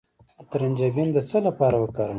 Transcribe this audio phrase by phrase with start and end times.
[0.39, 2.09] د ترنجبین د څه لپاره وکاروم؟